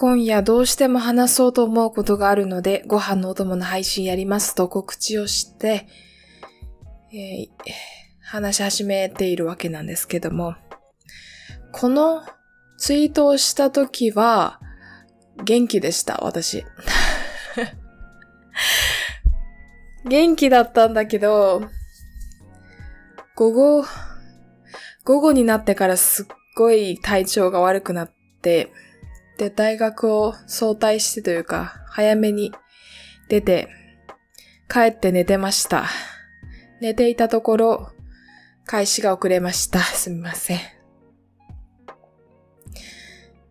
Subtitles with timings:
[0.00, 5.88] 今夜どうしても話そうと思うことがあるので、ご飯のお供の配信やりますと告知をして、
[7.12, 7.50] えー、
[8.22, 10.54] 話し始めているわけなんですけども、
[11.72, 12.22] この
[12.76, 14.60] ツイートをした時は、
[15.42, 16.64] 元気でした、私。
[20.08, 21.62] 元気だったんだけど、
[23.34, 23.84] 午後、
[25.02, 28.70] 午後になってからすっごい体調が悪くなって、
[29.38, 32.52] で、大学を早退してというか、早めに
[33.28, 33.68] 出て、
[34.68, 35.86] 帰って寝てました。
[36.80, 37.92] 寝ていたところ、
[38.66, 39.78] 開始が遅れました。
[39.78, 40.58] すみません。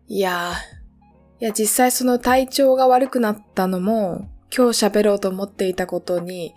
[0.08, 6.54] いやー、いや実際その体調が悪くなったのも、今日喋ろうと思っていたことに、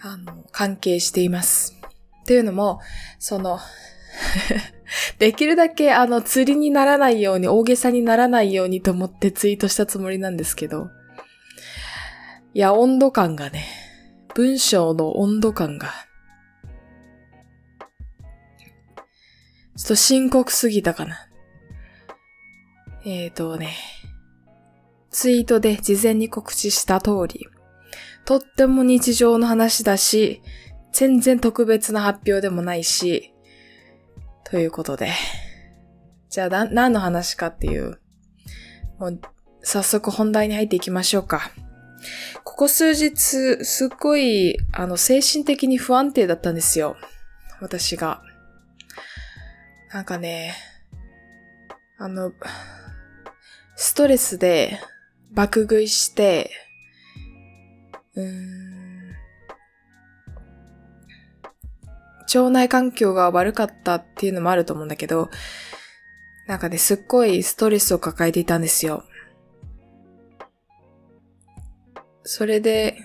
[0.00, 1.80] あの、関係しています。
[2.22, 2.80] っていうのも、
[3.20, 3.60] その
[5.18, 10.90] できるだけあの釣りにならないように、大げさにならないようにと思ってツイートしたつもりなんですけど。
[12.54, 13.64] いや、温度感がね、
[14.34, 15.88] 文章の温度感が、
[19.76, 21.28] ちょっと深刻すぎたかな。
[23.04, 23.74] えーとね、
[25.10, 27.48] ツイートで事前に告知した通り、
[28.24, 30.42] とっても日常の話だし、
[30.92, 33.31] 全然特別な発表でもないし、
[34.52, 35.08] ということで。
[36.28, 37.98] じゃあ、何の話かっていう、
[38.98, 39.20] もう、
[39.62, 41.50] 早速本題に入っていきましょうか。
[42.44, 46.96] ここ数日、すっごい、あの、精神的に不安定だったんですよ。
[47.62, 48.22] 私が。
[49.90, 50.54] なんかね、
[51.96, 52.32] あの、
[53.74, 54.78] ストレスで
[55.30, 56.50] 爆食いして、
[58.16, 58.61] うーん、
[62.38, 65.30] 腸内環境が悪かったっていうのもあると思うんだけど、
[66.46, 69.04] なんかね、すっごいストレスを抱えていたんですよ。
[72.24, 72.96] それで、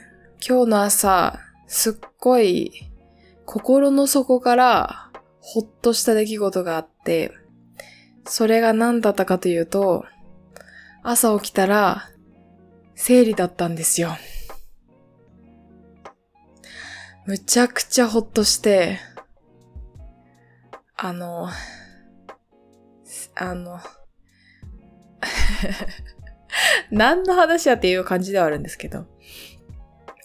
[0.48, 2.92] 今日の朝、すっごい
[3.46, 7.32] 心の底からほっとした出来事があって、
[8.26, 10.06] それが何だったかというと、
[11.04, 12.10] 朝起きたら、
[12.96, 14.18] 生理だったんですよ。
[17.26, 19.00] むちゃくちゃほっとして、
[20.98, 21.50] あの、
[23.36, 23.80] あの、
[26.92, 29.06] 何の話やっていう感じではあるんですけど、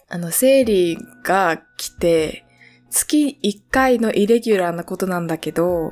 [0.09, 2.45] あの、生理が来て、
[2.89, 5.91] 月1回のイレギュラーなことなんだけど、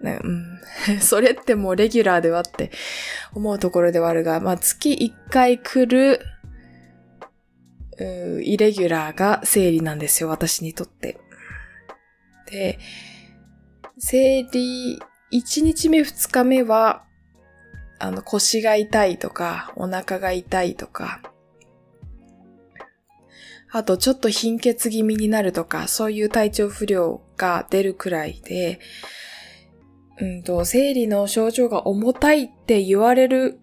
[0.00, 2.70] ね、うん、 それってもうレギュラーではって
[3.34, 6.20] 思うところではあるが、まあ、月1回来る、
[8.42, 11.18] イレギュラーが生理なんですよ、私にとって。
[12.50, 12.78] で、
[14.00, 15.00] 生理、
[15.32, 17.04] 1日目2日目は、
[17.98, 21.20] あの、腰が痛いとか、お腹が痛いとか、
[23.70, 28.78] あとちょっと貧血気味になるとか、そういう体調不良が出るくらいで、
[30.20, 33.58] うんと、生理の症状が重たいって言われる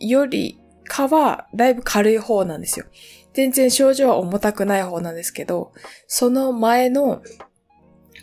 [0.00, 2.86] よりかは、だいぶ軽い方なんですよ。
[3.32, 5.72] 全然症状は重たくない方なんですけど、
[6.06, 7.22] その前の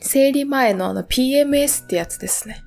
[0.01, 2.61] 生理前のあの PMS ってやつですね。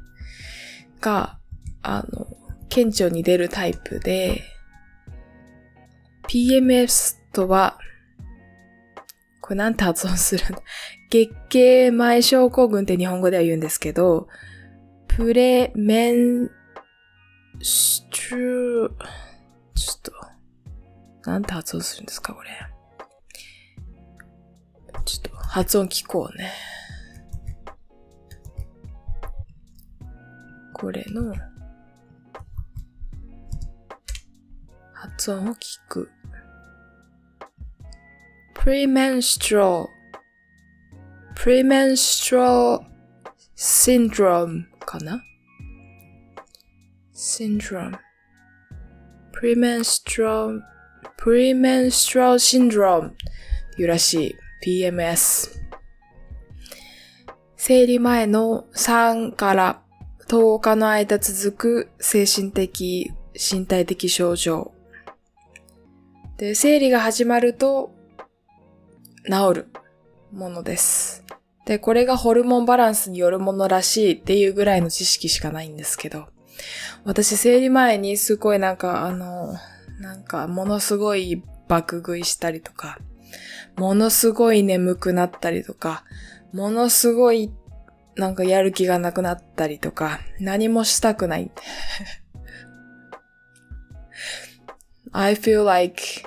[1.01, 1.39] が、
[1.83, 2.27] あの、
[2.69, 4.43] 顕著に出るタイプで、
[6.29, 7.79] PMS とは、
[9.41, 10.63] これなんて発音するの
[11.11, 14.29] 月経前症候群って日本語では言うんですけど、
[15.07, 16.51] プレメン
[17.63, 18.91] ストゥ、
[19.75, 20.13] ちょっと、
[21.31, 22.51] なんて発音するんですかこれ。
[25.05, 26.53] ちょっと発音聞こうね。
[30.79, 31.35] これの
[34.95, 36.09] 発音を聞く。
[38.55, 39.89] premenstrual
[41.35, 42.85] premenstrual
[43.57, 45.23] syndrome かな
[47.15, 47.99] syndrome
[49.33, 50.61] premenstrual
[51.17, 53.13] premenstrual syndrome
[53.79, 55.51] いうらしい PMS
[57.57, 59.83] 生理前の3から
[60.29, 64.73] 10日の間続く精神的、身体的症状。
[66.37, 67.95] で、生理が始まると
[69.25, 69.69] 治る
[70.31, 71.25] ものです。
[71.65, 76.27] で、これがホルモンバランスによるものらしいっていうぐらいの知識しかないんですけど、
[77.05, 79.55] 私生理前にすごいなんかあの、
[79.99, 82.99] なんかものすごい爆食いしたりとか、
[83.79, 86.05] ものすごい眠くなったりとか、
[86.53, 87.51] ものすごい
[88.19, 91.53] なんかやる気がなくなったりとか、何もしたくない。
[95.13, 96.27] I feel like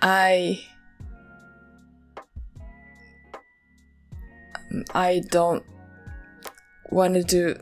[0.00, 0.58] I
[4.92, 5.62] I don't
[6.92, 7.58] wanna do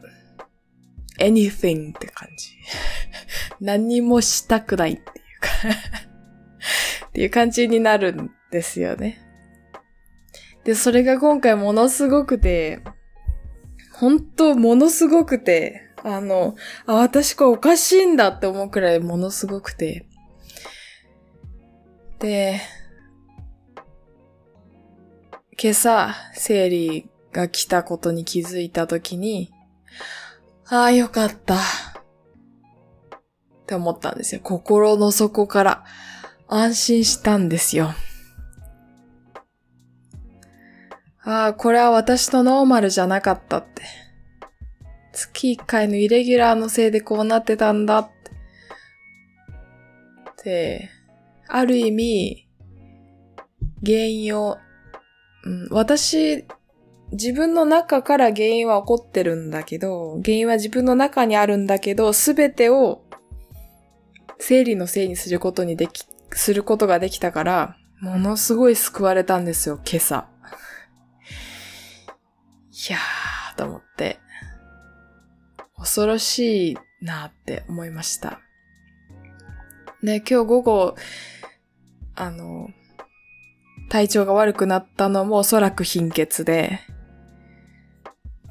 [1.20, 2.56] anything って感じ。
[3.64, 5.48] 何もしたくないっていうか
[7.08, 9.27] っていう感じになるんですよね。
[10.68, 12.82] で、それが今回ものすごくて、
[13.94, 20.06] 本当ものすごくて、あの、あ、私これおかしいんだって思うくらいものすごくて。
[22.18, 22.60] で、
[25.58, 29.50] 今朝、生理が来たことに気づいたときに、
[30.66, 31.54] ああ、よかった。
[31.54, 31.58] っ
[33.64, 34.42] て思ったんですよ。
[34.44, 35.84] 心の底から
[36.46, 37.94] 安心したんですよ。
[41.28, 43.82] ああ、これは私のノーマルじゃなかったって。
[45.12, 48.10] 月1回のイレギュラーのせいでこうなってたんだっ
[50.42, 50.44] て。
[50.44, 50.90] で、
[51.46, 52.48] ある意味、
[53.84, 54.56] 原因を、
[55.44, 56.46] うん、私、
[57.12, 63.02] 自分の中から原因は起こってるんだけど、原因は自分の中にあるんだけど、すべてを
[64.38, 70.37] 生理のせいにすることにでき、することができたから、ものすごい救われたんですよ、今朝。
[72.78, 74.20] いやー、と思って。
[75.76, 78.40] 恐ろしいなって思いました。
[80.00, 80.96] で、今日午後、
[82.14, 82.68] あの、
[83.88, 86.78] 体調が悪くなったのもおそらく貧血で、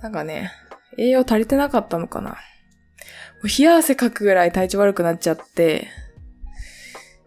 [0.01, 0.51] なんかね、
[0.97, 2.31] 栄養足りてなかったのかな。
[2.31, 2.35] も
[3.43, 5.87] う冷や汗かくぐらい体調悪くなっちゃって、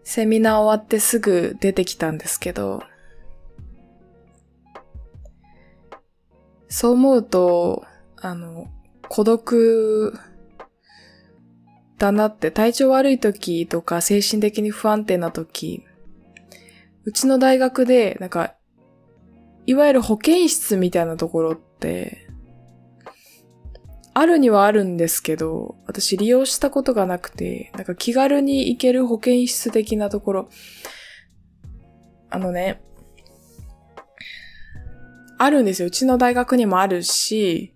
[0.03, 2.83] セミナー終わってすぐ出てきたんですけど、
[6.71, 7.85] そう思うと、
[8.21, 8.67] あの、
[9.09, 10.17] 孤独
[11.97, 15.83] だなって、体調悪い時とか精神的に不安定な時、
[17.03, 18.55] うちの大学で、なんか、
[19.65, 22.25] いわゆる保健室みたいなところって、
[24.13, 30.49] あるにはあるんですけど、私利用したことがなくて、なんか気軽に行ける保健室的なところ、
[32.29, 32.81] あのね、
[35.43, 35.87] あるんですよ。
[35.87, 37.73] うちの大学にもあるし、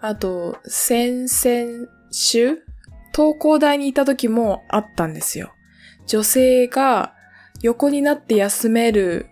[0.00, 2.58] あと、先々週
[3.12, 5.52] 東工大にいた時もあったんですよ。
[6.06, 7.14] 女性が
[7.60, 9.26] 横になって休める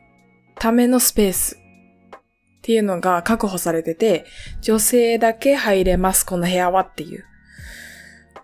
[0.56, 2.21] ためのスペースっ
[2.62, 4.25] ていうのが確保されてて、
[4.62, 7.25] 女性だけ入れます、この部屋はっていう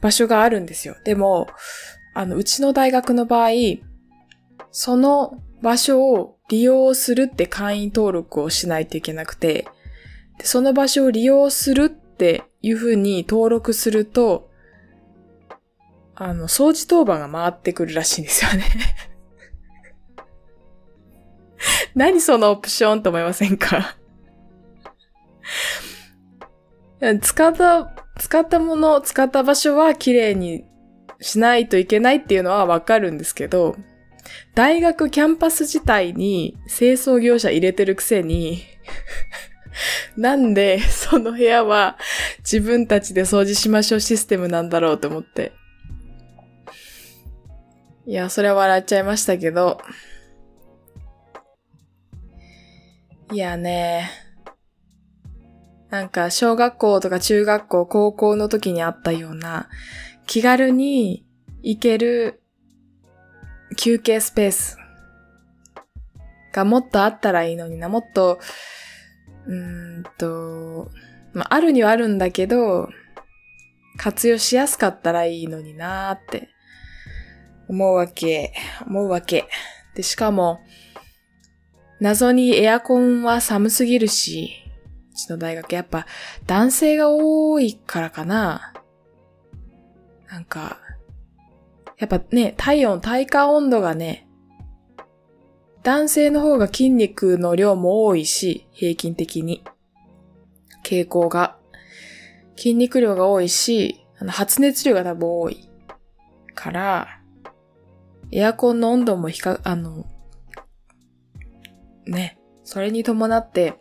[0.00, 0.96] 場所があるんですよ。
[1.04, 1.48] でも、
[2.14, 3.50] あの、うちの大学の場合、
[4.70, 9.66] その場所を利用するって会員登録をしないといけなくて、
[10.38, 14.48] でその場所を利用するっていうふうに登録すると、
[16.14, 18.64] あの、掃除当番が回ってくるらしいんですよね。
[21.94, 23.96] 何そのオプションと思いませんか？
[27.22, 30.64] 使った、使ったもの、使った場所は綺麗に
[31.20, 33.76] しないといけないっていうのはわかるんですけど、
[34.54, 38.62] 大学キャンパス自体に清掃業者入れてるくせに
[40.16, 41.98] なんで、その部屋は
[42.38, 45.52] 自分たちで掃除しましょうシステムなんだろうと思って。
[48.06, 49.80] いや、それは笑っちゃいましたけど。
[53.32, 54.10] いやね。
[55.90, 59.68] なんか、小学校とか中学校、高校の時にあったような、
[60.26, 61.26] 気軽に
[61.62, 62.42] 行ける
[63.76, 64.78] 休憩スペース
[66.52, 67.88] がもっとあったらいいのにな。
[67.88, 68.38] もっと、
[69.46, 70.90] うーんと、
[71.32, 72.88] まあ、あるにはあるんだけど、
[73.96, 76.48] 活用しやすかったらいいのになーって
[77.68, 78.52] 思うわけ、
[78.86, 79.46] 思うわけ。
[79.94, 80.60] で、しかも、
[82.00, 84.52] 謎にエアコンは寒すぎるし、
[85.12, 86.06] うちの大学やっぱ
[86.46, 88.72] 男性が多いからかな。
[90.30, 90.78] なんか、
[91.98, 94.28] やっぱね、体温、体感温度がね、
[95.82, 99.64] 男性の方が筋肉の量も多いし、平均的に。
[100.84, 101.56] 傾向が。
[102.56, 105.68] 筋肉量が多いし、あの発熱量が多分多い。
[106.54, 107.20] から、
[108.30, 110.04] エアコンの温度も比較、あの、
[112.06, 113.78] ね、それに伴って、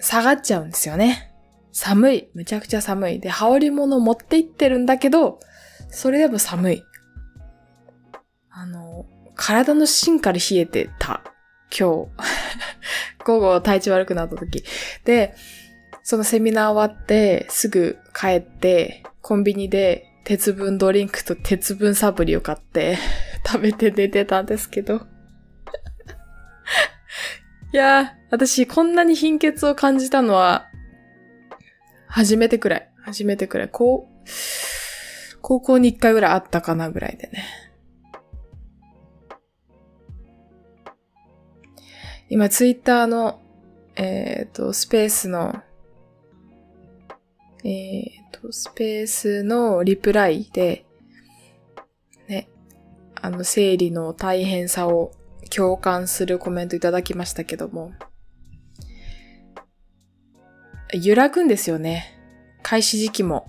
[0.00, 1.34] 下がっちゃうんですよね。
[1.72, 2.30] 寒い。
[2.34, 3.20] むちゃくちゃ寒い。
[3.20, 5.38] で、羽織り物持って行ってるんだけど、
[5.90, 6.82] それでも寒い。
[9.38, 11.22] 体の芯から冷えてた。
[11.70, 12.08] 今日。
[13.24, 14.64] 午後体調悪くなった時。
[15.04, 15.34] で、
[16.02, 22.98] そのセミナー終わって、すぐ帰って、コンビニで鉄分ドリンクと鉄分サプリを買って
[23.46, 25.06] 食べて寝てたんですけど。
[27.72, 30.66] いやー、私こんなに貧血を感じたのは、
[32.08, 32.90] 初めてくらい。
[33.02, 33.68] 初めてくらい。
[33.68, 34.28] こう、
[35.42, 37.67] 高校に一回ぐらいあったかなぐらいでね。
[42.30, 43.40] 今、ツイッターの、
[43.96, 45.62] えっ、ー、と、スペースの、
[47.64, 50.84] えっ、ー、と、スペースのリプライで、
[52.28, 52.48] ね、
[53.14, 55.12] あの、生理の大変さを
[55.48, 57.92] 共感するコメントいただきましたけども、
[60.92, 62.14] 揺らぐんですよね。
[62.62, 63.48] 開始時期も。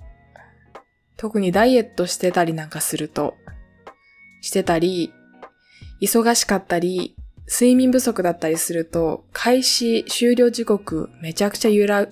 [1.17, 3.35] 特にダイエットしてたりなんかすると、
[4.41, 5.13] してたり、
[6.01, 7.17] 忙しかったり、
[7.51, 12.07] 睡眠不足だったりすると、開始、終了時刻、めちゃくちゃ揺ら、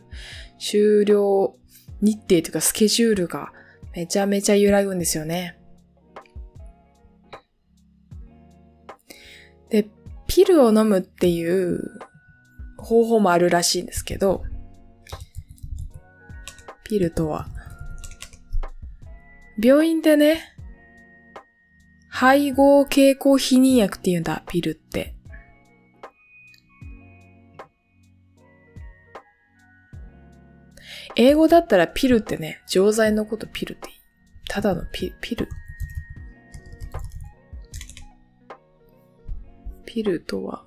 [0.59, 1.55] 終了
[2.01, 3.53] 日程というかスケジュールが
[3.95, 5.59] めちゃめちゃ揺らぐんですよね。
[9.69, 9.87] で、
[10.25, 11.99] ピルを飲むっていう
[12.77, 14.43] 方法もあるらしいんですけど、
[16.83, 17.47] ピルとは、
[19.61, 20.41] 病院でね、
[22.09, 25.16] 配合経口避妊薬って言うんだ、ピルって。
[31.19, 33.95] 英語だったらピルってね、錠剤のことピルっていい
[34.47, 35.49] ただのピピル。
[39.85, 40.63] ピルとは、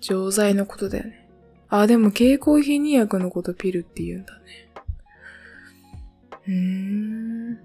[0.00, 1.30] 錠剤のことだよね。
[1.70, 4.70] あ、でも経口避妊薬のことピルって言うんだね。
[6.46, 6.54] うー
[7.52, 7.58] ん。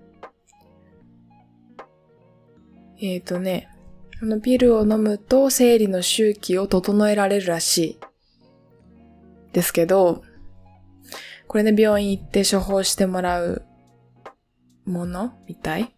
[3.01, 3.67] えっ、ー、とね、
[4.21, 7.99] このピルを飲むと生理の周期を整えられるらしい。
[9.51, 10.23] ですけど、
[11.49, 13.63] これね、病院行って処方してもらう
[14.85, 15.95] ものみたい？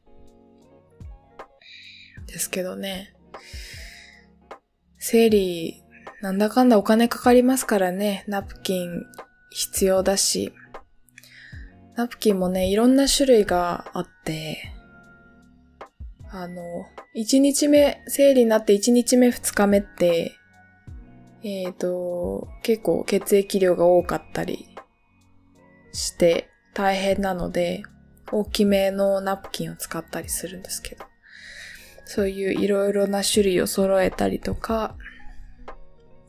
[2.25, 3.13] ですけどね。
[4.97, 5.83] 生理、
[6.21, 8.23] なんだかんだお金かかりますからね。
[8.27, 9.03] ナプキン
[9.49, 10.53] 必要だし。
[11.97, 14.73] ナプキンもね、いろんな種類があって、
[16.29, 16.63] あの、
[17.13, 20.31] 1日目、生理になって1日目2日目って、
[21.43, 24.70] えっ、ー、と、結構血液量が多かったり
[25.91, 27.83] して大変なので、
[28.31, 31.05] 大きめのナプキンを使ったりするんですけど、
[32.05, 34.95] そういういろいろな種類を揃えたりとか、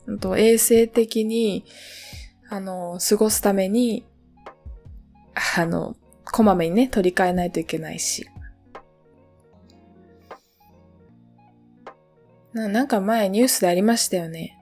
[0.07, 1.65] あと衛生的に、
[2.49, 4.05] あの、過ごすために、
[5.57, 8.27] あの、こまめにね、取り替えないといけないし。
[12.53, 14.59] ななんか前ニュースでありましたよね。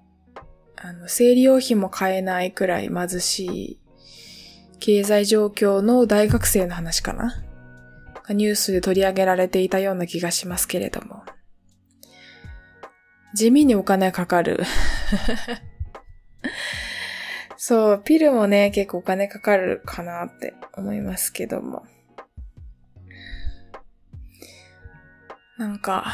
[0.77, 3.79] あの、生理用品も買えないくらい貧しい
[4.81, 7.35] 経済状況の大学生の話かな？
[8.29, 11.23] ニュースで取り上げられていたような気がしますけれども。
[13.35, 14.59] 地味にお金かかる。
[17.57, 21.85] そう、ピルもね、結構お金かかるかなって思いますけども。
[25.59, 26.11] なんか、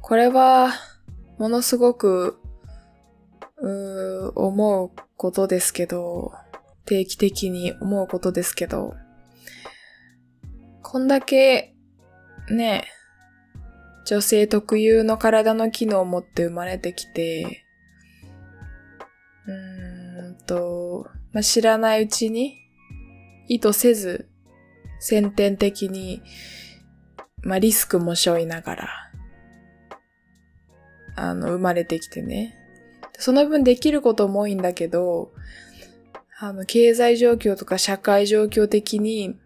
[0.00, 0.70] これは、
[1.38, 2.37] ものすごく
[3.60, 6.32] う思うことですけど、
[6.84, 8.94] 定期的に思うことですけど、
[10.82, 11.74] こんだけ、
[12.50, 12.84] ね、
[14.06, 17.64] 女性特有の体の機能を持って生まれてきて、
[19.46, 22.56] うーんと、まあ、知らないうちに、
[23.48, 24.30] 意図せず、
[25.00, 26.22] 先天的に、
[27.42, 28.88] まあ、リスクも背負いながら、
[31.16, 32.54] あの、生まれてきてね。
[33.18, 35.32] その分できることも多いんだけど、
[36.38, 39.36] あの、経済状況とか社会状況的に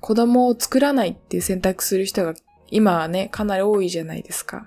[0.00, 2.34] 子供を作らないっていう選択する人が
[2.70, 4.66] 今はね、かなり多いじゃないですか。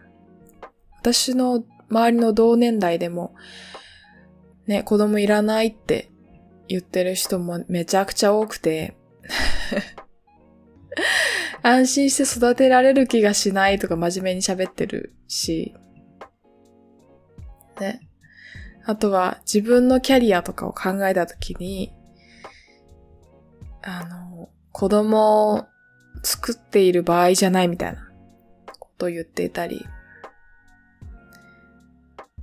[0.99, 3.35] 私の周りの同年代でも、
[4.65, 6.09] ね、子供いらないって
[6.69, 8.95] 言ってる人もめちゃくちゃ多くて
[11.63, 15.75] 安心して育てられる気がしないとか真面目に喋ってるし、
[17.79, 18.07] ね。
[18.85, 21.93] あとは自分のキャリアとかを考えたときに、
[23.83, 25.65] あの、子供を
[26.23, 28.09] 作っている場合じゃないみたいな
[28.79, 29.85] ことを言っていたり、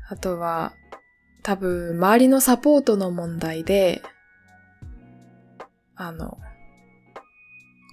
[0.08, 0.72] あとは
[1.42, 4.02] 多分周りのサポートの問題で、
[5.96, 6.38] あの、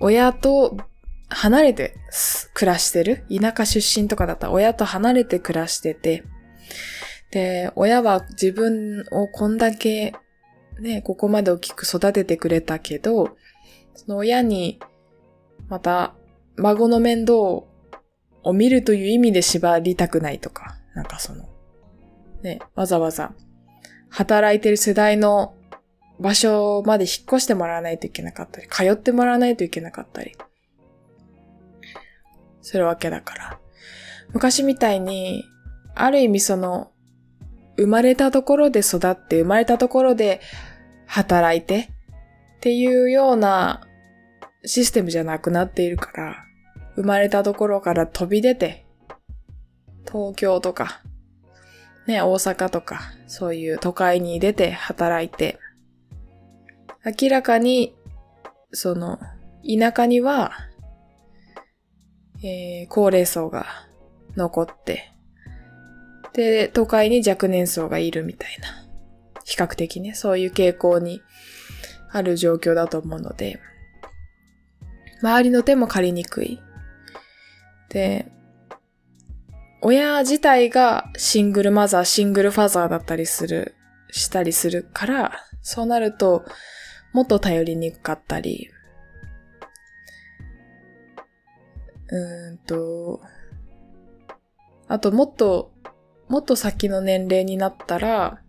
[0.02, 0.78] 親と
[1.30, 1.96] 離れて
[2.54, 6.24] 暮らしてる田舎出身とかだったら親と離れて暮らしてて、
[7.36, 10.14] で、親は自分をこんだけ
[10.80, 13.36] ね、ここまで大きく育ててくれたけど、
[13.94, 14.80] その親に、
[15.68, 16.16] また、
[16.56, 17.68] 孫の面倒を
[18.54, 21.50] 見るという意味で縛りたくないとか、なんかその、
[22.42, 23.34] ね、わざわざ、
[24.08, 25.56] 働いてる世代の
[26.18, 30.38] 場所まで引っ越してもらわないといけなかったり、通ってもらわないといけなかったり、
[32.62, 33.60] するわけだから。
[34.32, 35.44] 昔みたいに、
[35.96, 36.92] ある意味その、
[37.78, 40.42] 生まれたところで育って、生まれたところで
[41.06, 41.90] 働いて
[42.58, 43.88] っていうような
[44.66, 46.36] システムじゃなくなっているから、
[46.96, 48.86] 生まれたところから飛び出て、
[50.08, 51.02] 東京とか、
[52.08, 55.60] ね、大阪とか、そういう都会に出て働いて、
[57.04, 57.96] 明らかに、
[58.72, 59.20] その、
[59.68, 60.52] 田舎には、
[62.44, 63.66] えー、高齢層が
[64.36, 65.15] 残って、
[66.36, 68.86] で、都会に若年層がいるみたいな。
[69.46, 71.22] 比較的ね、そういう傾向に
[72.12, 73.60] ある状況だと思うので、
[75.22, 76.60] 周りの手も借りにくい。
[77.90, 78.32] で、
[79.82, 83.76] 親自体がシングルマザー、シングルファザーだったりする、
[84.12, 86.44] したりするから、そうなると、
[87.14, 88.70] もっと頼りにくかったり、
[92.08, 93.22] うーんと、
[94.88, 95.75] あともっと
[96.28, 98.42] もっと先の年齢になったら、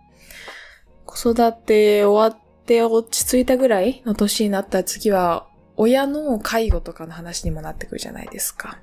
[1.04, 8.78] 子育て終わって落ち着いたぐらいの年になったら次は、親の介護とかの話にもなってくるじゃないですか。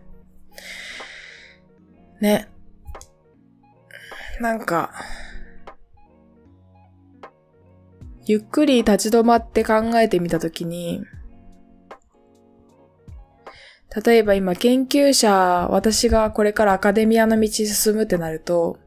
[2.22, 2.50] ね。
[4.40, 4.92] なんか、
[8.26, 11.04] ゆっくり立ち止まって考えてみたときに、
[14.06, 18.80] 例えば今研究者、私がこれからアカデミアの道進むってなると、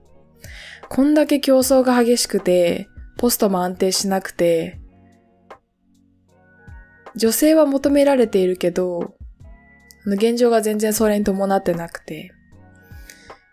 [0.88, 2.88] こんだけ競争が激しくて、
[3.18, 4.78] ポストも安定しなくて、
[7.16, 9.14] 女性は求められているけど、
[10.06, 12.32] 現状が全然それに伴ってなくて。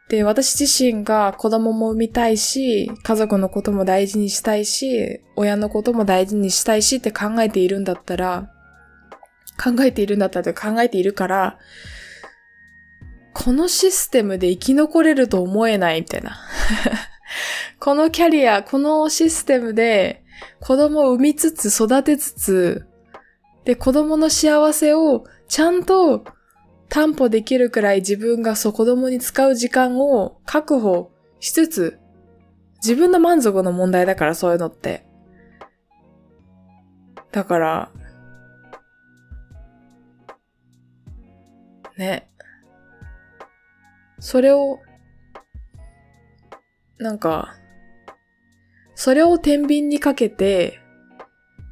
[0.09, 8.51] で、私自身が子供も産みたいし、家族のことも大事にしたいし、親のことも大事にしたいしって考えているんだったら、
[9.57, 11.57] 考えているんだったら考えているから、
[13.33, 16.37] このシステムで生き残れると思えないみたいな。
[17.79, 20.23] このキャリア、このシステムで
[20.59, 22.87] 子供を産みつつ育てつつ、
[23.65, 26.25] で、子供の幸せをちゃんと
[26.89, 31.99] 担保できるくらい自分がそ子供に使う時間を確保しつつ、
[32.83, 35.05] 自分の満足の問題だからそういうのって。
[37.31, 37.91] だから、
[41.97, 42.32] ね。
[44.23, 44.79] それを
[46.97, 47.55] なんか、
[48.95, 50.79] それを天秤にかけて、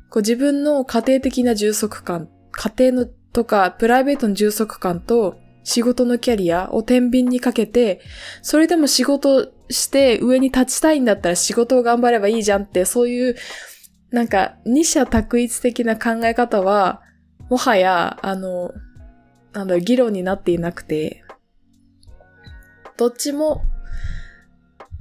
[0.09, 8.01] こう自分の家庭的な充足感、家庭のとかプライベートの充足感と仕事のキャリアを天秤にかけて、
[8.41, 13.35] それでも仕事して上に立ちたいんだったら仕事を頑張ればいいじゃんって、そういう、
[14.09, 17.01] なんか二者択一的な考え方は、
[17.49, 18.71] もはや、あの、
[19.53, 21.23] なんだろ議論になっていなくて、
[23.01, 23.65] どっちも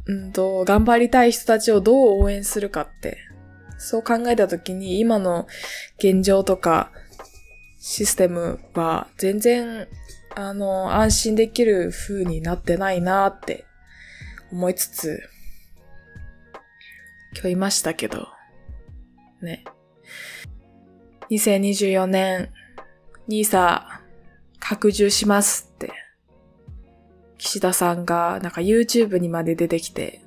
[0.06, 3.18] うんと、頑張りたい人たちをどう応援するかって、
[3.76, 5.46] そう考えたときに今の
[5.98, 6.92] 現状とか
[7.78, 9.86] システムは全然、
[10.34, 13.66] あの、安心できる風になってないなって
[14.50, 15.20] 思いつつ、
[17.34, 18.28] 今日いましたけど、
[19.42, 19.62] ね。
[21.30, 22.48] 2024年、
[23.28, 24.00] ニーサ
[24.58, 25.69] 拡充します。
[27.40, 30.20] 岸田さんがなんか YouTube にまで出てきて、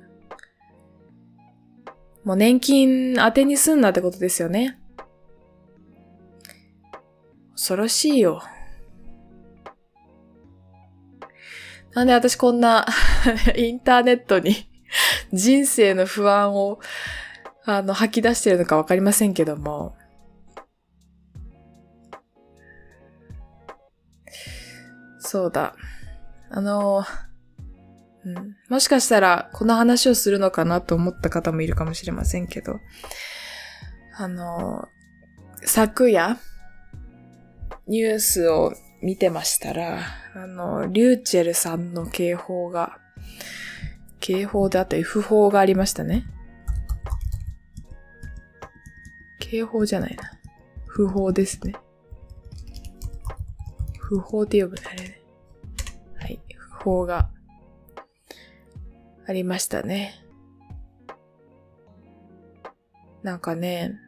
[2.24, 4.80] もう年金当てにすんなってことですよね。
[7.52, 8.42] 恐ろしいよ。
[11.94, 12.84] なんで私こんな
[13.54, 14.68] インターネットに
[15.32, 16.80] 人生の不安を
[17.64, 19.96] あの吐き出してるのかわかりませんけども。
[25.20, 25.76] そうだ。
[26.56, 27.04] あの、
[28.24, 32.78] うん、もしかしたらこの話をするのかなと思った方もいるかもしれませんけど、
[34.16, 34.88] あの、
[35.64, 36.38] 昨夜、
[37.88, 39.98] ニュースを見てましたら、
[40.36, 42.98] あの、リューチェルさんの警報が、
[44.20, 46.24] 警報であったり不法がありましたね。
[49.40, 50.30] 警報じゃないな。
[50.86, 51.74] 不法ですね。
[53.98, 55.23] 不法って呼ぶね、あれね。
[56.84, 57.30] 報が
[59.26, 60.14] ありましたね。
[63.22, 63.98] なんかね、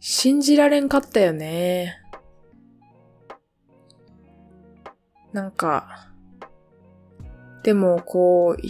[0.00, 2.02] 信じられんかったよね。
[5.32, 6.10] なんか、
[7.62, 8.62] でもこう、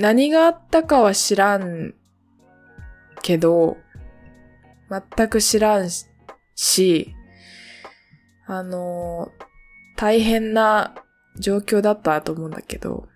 [0.00, 1.94] 何があったかは知らん
[3.22, 3.76] けど、
[4.88, 5.88] 全く知らん
[6.54, 7.14] し、
[8.46, 9.32] あの、
[10.02, 10.96] 大変な
[11.38, 13.06] 状況だったと思うんだけど、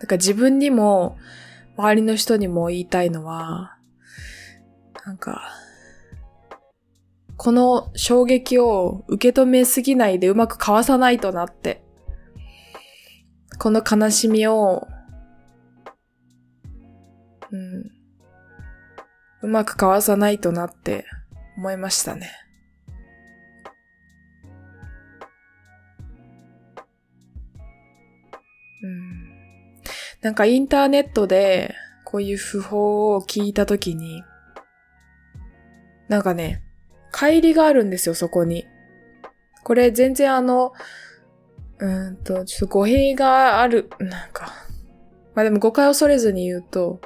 [0.00, 1.16] だか自分にも、
[1.76, 3.78] 周りの人にも言いたいのは、
[5.04, 5.52] なんか、
[7.36, 11.84] この衝撃を受け止めすぎないでうまくかわさないとなって。
[13.60, 14.88] この悲しみを、
[17.52, 17.92] うん、
[19.42, 21.06] うまくかわさないとなって
[21.56, 22.45] 思いましたね。
[30.26, 34.24] なんかインターネットでこういう訃報を聞いたときに、
[36.08, 36.64] なんかね、
[37.12, 38.66] 帰りがあるんですよ、そこに。
[39.62, 40.72] これ全然あの、
[41.78, 44.52] うんと、ちょっと語弊がある、なんか。
[45.36, 47.00] まあでも誤解を恐れずに言うと、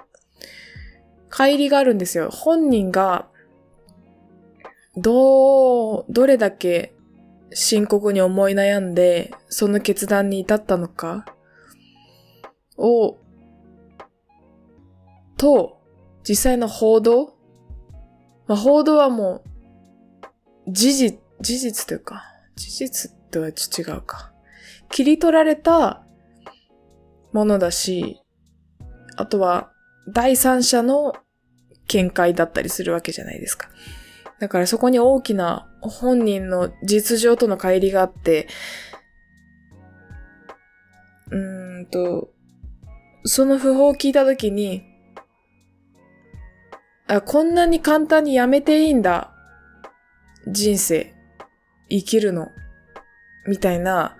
[1.30, 2.30] 帰りがあるんですよ。
[2.30, 3.28] 本人が、
[4.96, 6.94] どう、どれだけ
[7.52, 11.26] 深刻に思い悩んで、その決断に至ったのか
[12.80, 13.18] を、
[15.36, 15.80] と、
[16.28, 17.34] 実際の報道
[18.50, 19.44] まあ、報道はも
[20.66, 22.24] う、事実、事実というか、
[22.56, 24.32] 事実とは違うか。
[24.90, 26.04] 切り取られた
[27.32, 28.20] ものだし、
[29.16, 29.70] あとは
[30.08, 31.12] 第三者の
[31.86, 33.68] 見解だったりするわけじゃないですか。
[34.40, 38.48] だからそこに大きな本人の実情との乖離があって、
[41.30, 42.32] うーんと、
[43.24, 44.84] その訃報を聞いたときに、
[47.06, 49.32] あ、こんなに簡単にやめていいんだ。
[50.46, 51.14] 人生。
[51.88, 52.48] 生きるの。
[53.46, 54.16] みたいな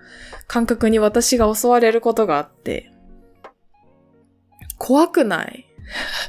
[0.47, 2.91] 感覚に私が襲われることがあって、
[4.77, 5.65] 怖くない？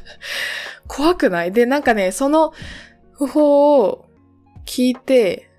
[0.86, 1.52] 怖くない？
[1.52, 2.52] で、なんかね、その
[3.18, 4.06] 訃報を
[4.64, 5.50] 聞いて、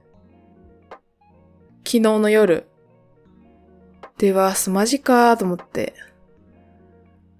[1.80, 2.68] 昨日の夜、
[4.18, 5.94] では、マジかーと思って、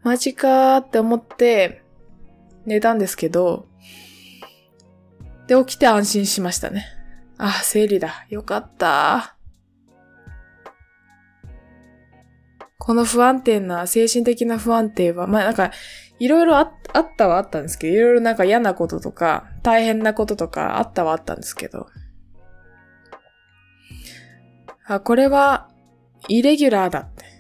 [0.04, 1.82] マジかーって思って、
[2.66, 3.68] 寝たんですけど、
[5.48, 6.86] で、起きて安心しましたね。
[7.38, 8.26] あ、生理だ。
[8.30, 9.36] よかった。
[12.78, 15.72] この不安定な、精神的な不安定は、まあなんか、
[16.20, 16.72] いろいろあっ
[17.18, 21.88] たはあったんですけど、いろいろなんか嫌なこととか、大変なこととかあったはあったんですけど。
[24.86, 25.70] あ、これは、
[26.28, 27.33] イレギュラーだって。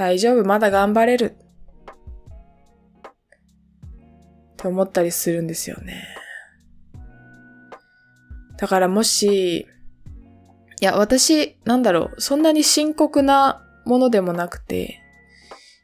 [0.00, 1.36] 大丈夫、まだ頑張れる。
[4.52, 6.06] って思ったりするんですよね。
[8.56, 9.66] だからもし、い
[10.80, 15.02] や、私、なんだろう、そんなに深刻なものでもなくて、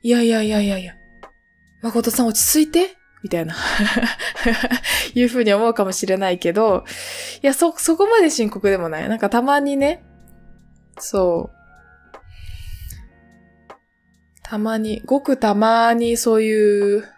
[0.02, 0.94] いやいやいやいやいや、
[1.82, 3.54] 誠さん落ち着いてみたいな
[5.14, 6.86] いうふうに思うかもしれないけど、
[7.42, 9.08] いや、そ、そこまで深刻でもない。
[9.10, 10.02] なんかたまにね、
[10.98, 11.55] そう。
[14.48, 17.16] たまに、ごくたまにそういう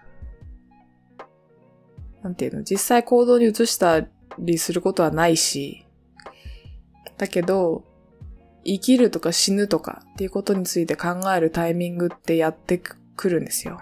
[2.23, 4.07] なんていうの、実際行動に移した
[4.39, 5.87] りすることはないし、
[7.17, 7.85] だけど、
[8.65, 13.79] 生きるとか死ぬとかっていうことについて考えるタイミングってやってくるんですよ。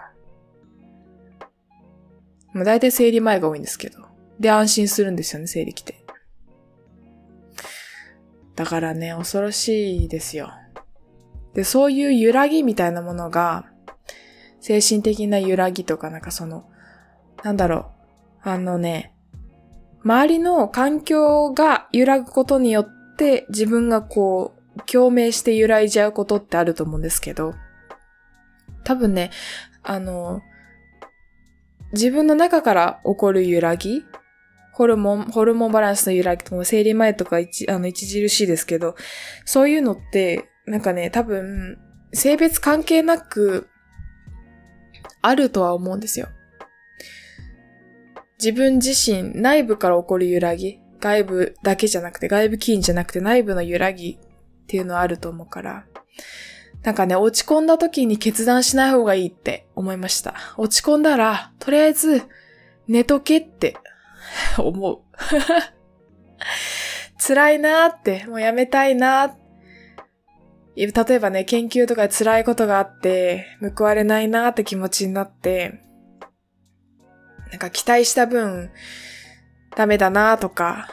[2.53, 3.99] まあ、大体生理前が多いんですけど。
[4.39, 6.05] で、安心するんですよね、生理来て。
[8.55, 10.51] だからね、恐ろしいですよ。
[11.57, 13.65] で、そういう揺らぎみたいなものが、
[14.59, 16.69] 精神的な揺らぎとかなんかその、
[17.43, 17.91] なんだろ
[18.45, 19.11] う、あのね、
[20.03, 27.55] 周りの環境が揺らぐことによって自分がこう、共鳴して揺らいじゃうことってあると思うんですけど、
[28.83, 29.31] 多分ね、
[29.81, 30.43] あの、
[31.91, 34.05] 自分の中から起こる揺らぎ、
[34.73, 38.95] ホルモン、ホルモンバランスの揺らぎとか、生理前とか一、あの、著しいですけど、
[39.43, 41.79] そういうのって、なんかね、多分、
[42.13, 43.69] 性別関係なく、
[45.21, 46.27] あるとは思うんですよ。
[48.37, 54.17] 自分自身内部から起こる揺らぎ、外部だけじゃなくて、外部起因じゃなくて内部の揺らぎっ
[54.67, 55.85] ていうのはあると思うから、
[56.83, 60.35] なんかね、落ち込んだ時に決断しない方がいいって思いました。
[60.57, 62.23] 落ち込んだら、とりあえず
[62.87, 63.77] 寝とけって
[64.57, 64.99] 思う。
[67.19, 69.37] 辛いなーって、もうやめたいなーっ
[70.85, 75.81] 例えばね、研究とかで辛いことがあって、報われないなって気持ちになって、
[77.49, 78.69] なんか期待した分、
[79.75, 80.87] ダメだなとか、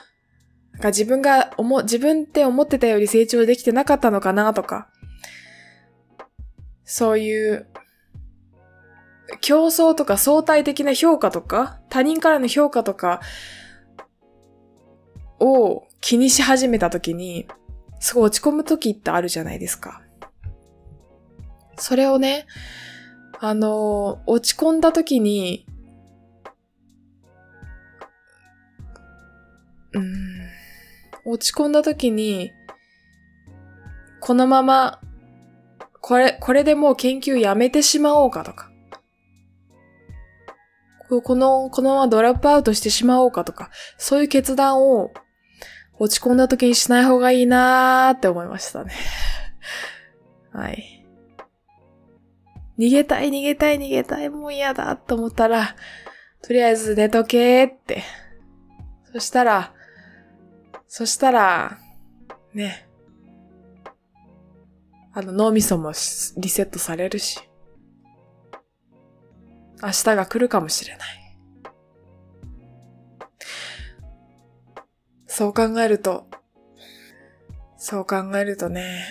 [0.73, 4.88] なんか自分が思、自分って思ってたより成長できてなかったのかなとか、
[6.85, 7.66] そういう、
[9.42, 13.20] 競争とか相対的な評価とか、他人からの評価とか
[15.40, 17.47] を気にし始めたときに、
[18.05, 20.03] すごい落ち込むときってあるじゃないですか。
[21.79, 22.45] それをね、
[23.40, 25.67] あの、落ち込んだときに、
[29.95, 30.12] うん、
[31.25, 32.53] 落ち込んだときに、
[34.21, 35.01] このまま、
[36.03, 38.71] これ、これでもう研究やめてしまおうかとか、
[41.09, 45.14] この、このままドラップアウトしてしまおうかとか、そういう決断を
[45.99, 48.93] 落ち込んだ時にしない方がいいなーって思いましたね。
[50.53, 51.05] はい。
[52.79, 55.77] 逃げたい逃げたい逃げたいもう嫌だと思ったら、
[56.43, 58.03] とりあえず寝とけーって。
[59.13, 59.73] そしたら、
[60.89, 61.79] そしたら、
[62.53, 62.89] ね。
[65.13, 65.91] あの脳みそも
[66.37, 67.41] リセットされるし。
[69.83, 71.24] 明日が来るかもしれない。
[75.37, 76.29] そう考えると、
[77.77, 79.05] そう考えるとね、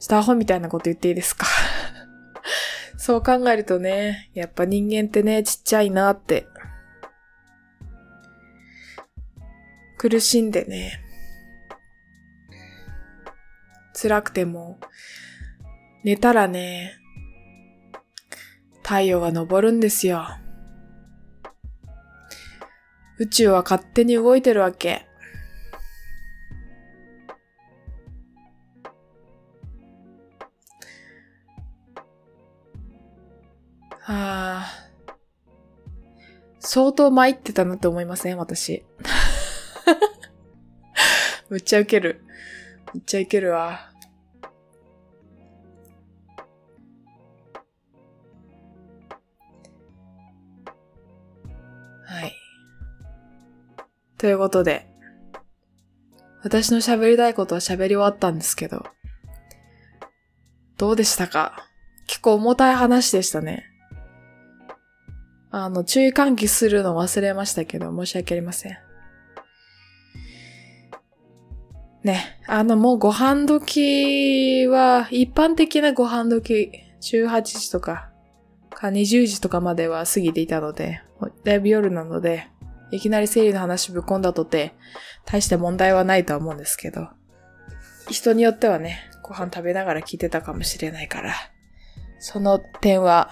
[0.00, 1.46] ちょっとアホみたいなこと言っていいですか？
[2.98, 6.48] そう考えるとね、やっぱ人間ってね、ちっちゃいなって。
[9.96, 11.00] 苦しんでね、
[13.94, 14.80] 辛くても、
[16.02, 16.98] 寝たらね、
[18.82, 20.26] 太陽が昇るんですよ。
[23.18, 25.06] 宇宙は勝手に動いてるわけ。
[34.00, 34.66] はあ。
[36.58, 38.38] 相当参ってたなって思いません？
[38.38, 38.84] 私。
[41.48, 42.24] むっちゃウケる。
[42.94, 43.91] むっちゃウケるわ。
[54.22, 54.86] ということで、
[56.44, 58.86] 私の喋りたいことは喋り終わったんですけど、
[60.78, 61.66] どうでしたか？
[62.06, 63.64] 結構重たい話でしたね。
[65.50, 68.78] あの、注意喚起するの忘れましたけど、申し訳ありません。
[72.04, 78.12] ね、あの、もうご飯時は、一般的なご飯時、18時とか、
[78.70, 81.02] か20時とかまでは過ぎていたので、
[81.42, 82.51] だいぶ夜なので、
[82.92, 84.74] いきなり生理の話ぶっ込んだとて、
[85.24, 87.08] 大して問題はないとは思うんですけど、
[88.10, 91.34] 人によってはね、ご飯食べながら聞いてたかもしれないから、
[92.18, 93.30] その点は、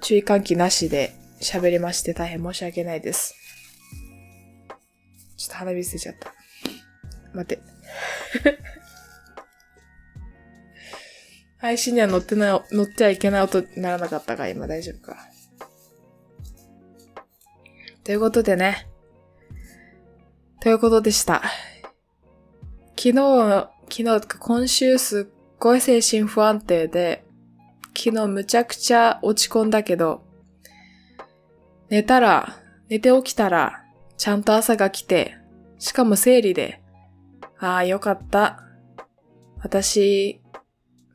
[0.00, 3.34] 注意喚起なしで喋りまして大変申し訳ないです。
[5.36, 6.32] ちょっと鼻水出ちゃった。
[7.34, 7.62] 待って。
[11.58, 15.33] 配信には乗ってない、乗っちゃいけない音にならなかったか、今大丈夫か。
[18.04, 18.86] ということでね。
[20.60, 21.42] ということでした。
[22.98, 27.24] 昨日、昨日今週すっごい精神不安定で、
[27.96, 30.22] 昨日むちゃくちゃ落ち込んだけど、
[31.88, 33.82] 寝たら、寝て起きたら、
[34.18, 35.38] ちゃんと朝が来て、
[35.78, 36.82] しかも生理で、
[37.58, 38.62] ああ、よかった。
[39.62, 40.42] 私、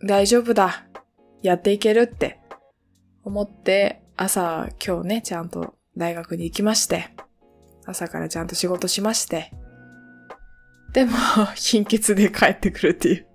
[0.03, 0.87] 大丈夫だ。
[1.43, 2.39] やっていけるって
[3.23, 7.09] 思って、朝、今日ね、ちゃんと大学に行きまして、
[7.85, 9.51] 朝からちゃんと仕事しまして、
[10.93, 11.11] でも、
[11.55, 13.27] 貧血で帰ってくるっていう。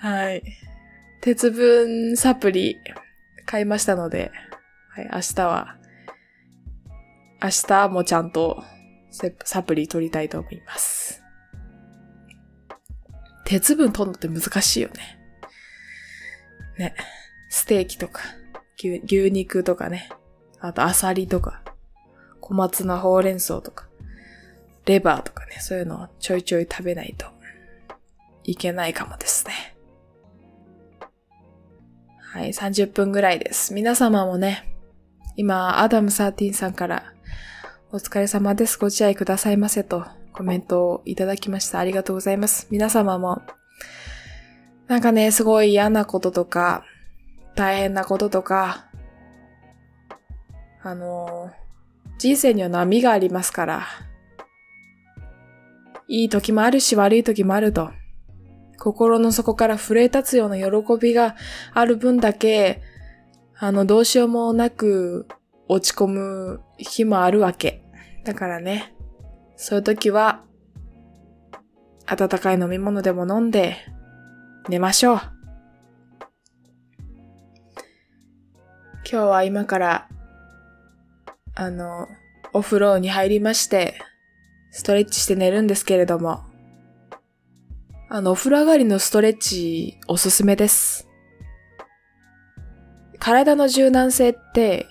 [0.02, 0.42] はい。
[1.22, 2.76] 鉄分サプリ
[3.46, 4.32] 買いましたので、
[4.90, 5.76] はい、明日は、
[7.42, 8.64] 明日もちゃんと
[9.44, 11.22] サプリ取りたいと思います。
[13.44, 15.18] 鉄分取るのって難しいよね。
[16.78, 16.94] ね。
[17.48, 18.22] ステーキとか、
[18.88, 20.08] 牛肉とかね。
[20.60, 21.62] あとアサリとか、
[22.40, 23.86] 小松菜ほうれん草とか、
[24.86, 25.56] レバーとかね。
[25.60, 27.26] そういうのをちょいちょい食べないと
[28.44, 29.76] いけないかもですね。
[32.18, 33.74] はい、30分ぐらいです。
[33.74, 34.76] 皆様もね、
[35.36, 37.12] 今、アダム13さんから、
[37.92, 38.78] お疲れ様です。
[38.78, 41.80] ご自愛くださいませとコメントをいただきました。
[41.80, 42.68] ありがとうございます。
[42.70, 43.42] 皆様も、
[44.86, 46.84] なんかね、すごい嫌なこととか、
[47.60, 48.86] 大変なこととか、
[50.82, 51.50] あの、
[52.16, 53.86] 人生には波がありますから、
[56.08, 57.90] いい時もあるし悪い時もあると。
[58.78, 61.36] 心の底から震え立つような喜びが
[61.74, 62.80] ある分だけ、
[63.58, 65.28] あの、どうしようもなく
[65.68, 67.82] 落ち込む日もあるわけ。
[68.24, 68.94] だからね、
[69.56, 70.44] そういう時は、
[72.06, 73.76] 温かい飲み物でも飲んで、
[74.70, 75.39] 寝ましょう。
[79.08, 80.08] 今日は今から、
[81.54, 82.08] あの、
[82.52, 83.98] お風呂に入りまして、
[84.70, 86.42] ストレッチして寝るんですけれども、
[88.08, 91.08] あの、お風呂上がりのストレッチおすすめです。
[93.18, 94.88] 体の柔軟性って、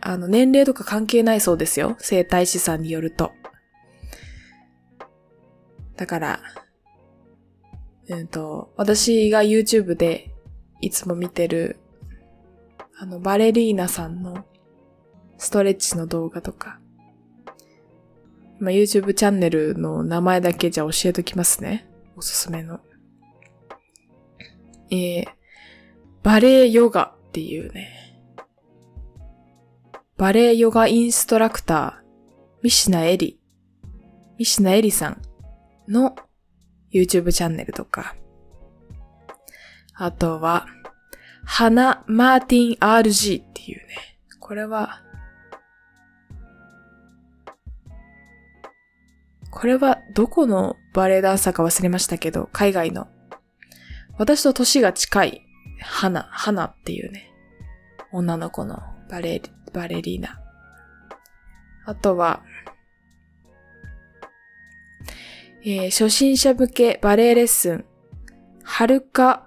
[0.00, 1.96] あの、年齢とか関係ないそうですよ。
[1.98, 3.32] 生体師さんによると。
[5.96, 6.40] だから、
[8.08, 10.34] うんと、私が YouTube で
[10.80, 11.78] いつも見てる、
[12.98, 14.46] あの、バレリーナさんの
[15.38, 16.80] ストレッチの動画とか、
[18.58, 21.88] まあ、YouTube チャンネルの名前だけじゃ教えときますね。
[22.16, 22.80] おすすめの。
[24.90, 25.26] えー、
[26.22, 27.90] バレエヨガっていうね、
[30.16, 33.38] バレエヨガインストラクター、ミシナエリ、
[34.38, 35.20] ミシナエリさん
[35.88, 36.16] の
[36.90, 38.16] YouTube チャンネルとか、
[39.94, 40.66] あとは、
[41.48, 45.00] ハナ・マーティン RG っていうね、これは、
[49.50, 53.08] これはどこのバレエダンサーか忘れましたけど、海外の。
[54.18, 55.46] 私と年が近い、
[55.80, 57.32] 花、花っていうね、
[58.12, 59.40] 女の子のバレ、
[59.72, 60.40] バレリーナ。
[61.86, 62.42] あとは、
[65.62, 67.84] えー、初心者向けバレエレッスン、
[68.64, 69.46] はるか、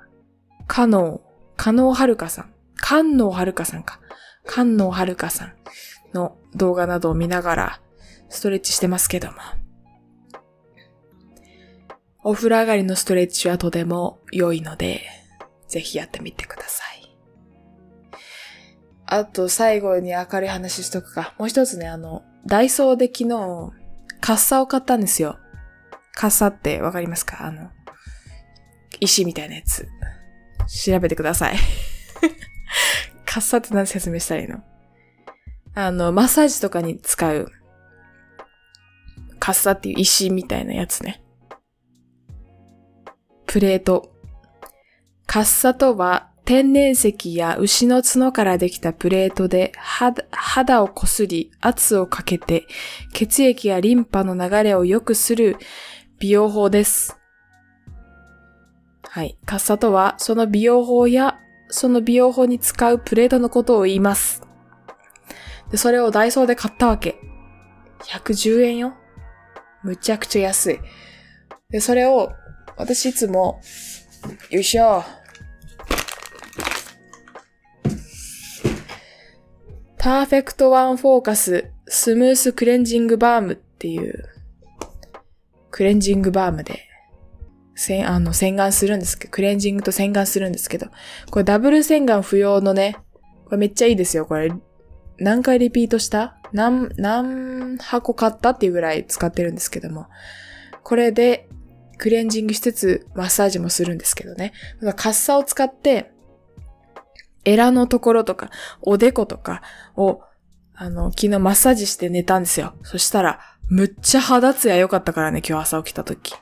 [0.65, 1.21] かの
[1.59, 3.99] う、かのうはるかさん、かんのうはるかさんか、
[4.45, 5.53] かんのうはるかさん
[6.13, 7.81] の動画などを見ながら
[8.29, 9.37] ストレッチしてますけども。
[12.23, 15.01] お風呂上がりのストレッチはとても良いので、
[15.67, 17.17] ぜひやってみてください。
[19.05, 21.33] あと最後に明るい話しとくか。
[21.37, 23.71] もう一つね、あの、ダイソーで昨日、
[24.21, 25.39] カッサを買ったんですよ。
[26.13, 27.45] カッサってわかりますか？
[27.45, 27.69] あの、
[28.99, 29.87] 石みたいなやつ。
[30.69, 31.55] 調べてください。
[33.25, 34.63] カッサって何説明したらいいの？
[35.75, 37.51] あの、マッサージとかに使う、
[39.39, 41.23] カッサっていう石みたいなやつね。
[43.45, 44.13] プレート。
[45.25, 49.71] カッサとは天然石や牛の角からできたプレートで
[50.31, 52.65] 肌をこすり圧をかけて
[53.13, 55.57] 血液やリンパの流れを良くする
[56.17, 57.18] 美容法です。
[59.11, 59.37] はい。
[59.43, 64.43] カッサとはその美容法やその美容法に使うプレートのことを言います。
[65.71, 67.15] で、それをダイソーで買ったわけ。
[68.03, 68.93] 110円よ。
[69.83, 70.79] むちゃくちゃ安い。
[71.71, 72.31] で、それを
[72.77, 73.59] 私いつも、
[74.51, 75.03] よいしょ。
[79.97, 84.29] パーフェクトワンフォーカススムースクレンジングバームっていう
[85.71, 86.88] クレンジングバームで
[87.79, 90.87] 洗あの洗顔するんですけど、クレンジングと洗顔するんですけど、
[91.31, 92.97] これダブル洗顔不要のね、
[93.45, 94.25] これめっちゃいいですよ。
[94.25, 94.51] これ
[95.17, 96.37] 何回リピートした？
[96.51, 100.07] 何、何箱買ったっていうぐらい使ってるんですけども、
[100.83, 101.47] これで
[101.97, 104.53] クレンジングしつつマッサージもするんですけどね。
[104.95, 106.11] カッサを使って、
[107.45, 108.49] エラのところとか、
[108.81, 109.61] おでことか
[109.95, 110.21] を、
[110.75, 112.73] あの、昨日マッサージして寝たんですよ。
[112.83, 116.35] そしたら、むっちゃ肌ツヤ良かったからね、今日朝起きた時。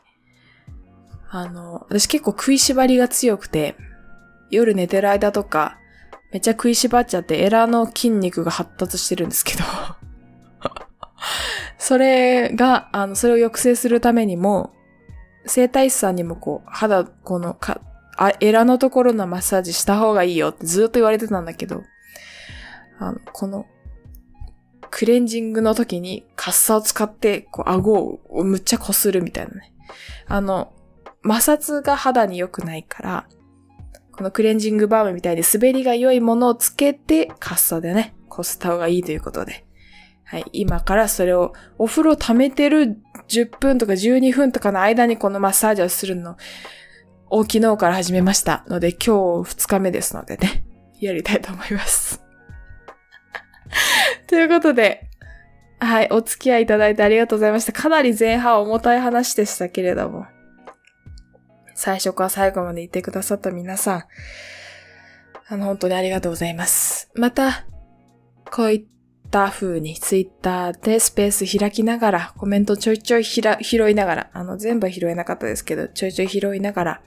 [1.30, 3.76] あの、私結構食いしばりが強くて、
[4.50, 5.78] 夜寝てる間とか、
[6.32, 9.64] めっちゃ食いしばっちゃって、エラの筋肉が発達してるんですけど
[11.78, 14.74] それが、あの、それを抑制するためにも、
[15.46, 17.82] 整体師さんにもこう、肌、このか、
[18.18, 21.84] あ、エラのところのマッサージした方がいいよってずっと言われてたんだけど、
[23.00, 23.66] あの、この、
[24.90, 29.74] クレンジングの時にカッサを使って、こう、顎をむっちゃこするみたいなね。
[30.28, 30.74] あの、
[31.28, 33.28] 摩擦が肌に良くないから、
[34.14, 39.66] このクレンジングバームみたいに滑りが良いものをつけて、カッサでね、こすった方がいいということで。
[40.24, 40.46] はい。
[40.54, 42.98] 今からそれを、お風呂溜めてる
[43.28, 46.38] 10分とか12分とかの間にこのマッサージをするの
[47.30, 50.64] を昨日から始めましたので、今日2日目ですのでね、
[51.00, 52.24] やりたいと思います。
[54.28, 55.10] ということで、
[55.80, 57.72] はい、お付き合いいただいてありがとうございました。
[57.72, 60.26] かなり前半重たい話でしたけれども、
[61.78, 64.04] 最初から最後まで言ってくださった皆さん、
[65.48, 67.12] あの、本当にありがとうございます。
[67.14, 67.68] また、
[68.52, 68.86] こういっ
[69.30, 77.02] た風に、ツイッターでスペース開きながら、コメントちょいちょいひら拾いながら、あの、全部は拾えなかったですけど、ちょいちょい拾いながら、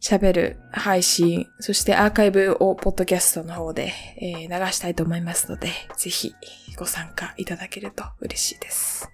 [0.00, 6.34] 喋る配信、そしてアーカイブをポッドキャストの方で、えー、流したいと思いますので、ぜひ
[6.76, 9.08] ご参加いただけると嬉しいです。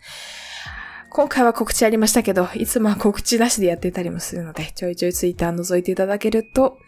[1.11, 6.79] 今回は告知ありましたけど、いつもは告知なしでやってたりもするので、ちょいちょいツイッター覗いていただけると、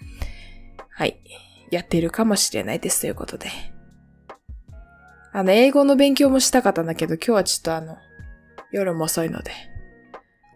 [0.91, 1.21] はい、
[1.71, 3.51] やっているかもしれないですということで。
[5.33, 7.97] あの、英語の勉強もしたかったんだけど、今日はちょっとあの、
[8.73, 9.53] 夜も遅いので、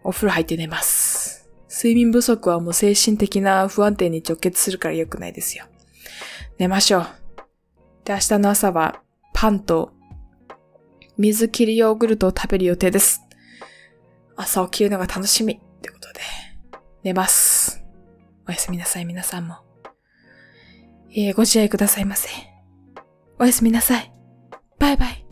[0.03, 1.49] お風呂入って寝ます。
[1.69, 5.65] 睡眠不足はもう精神的な不安定に直結するから良くないですよ。
[6.57, 7.07] 寝ましょう。
[8.05, 9.01] で、明日の朝は
[9.33, 9.91] パンと
[11.17, 13.24] 水切りヨーグルトを食べる予定です。
[14.35, 16.19] 朝起きるのが楽しみってことで、
[17.03, 17.83] 寝ます。
[18.47, 19.57] おやすみなさい、皆さんも。
[21.11, 22.29] えー、ご自愛くださいませ。
[23.39, 24.13] おやすみなさい。
[24.79, 25.24] バイバイ。